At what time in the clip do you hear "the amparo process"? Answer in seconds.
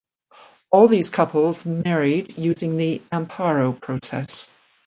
2.75-4.47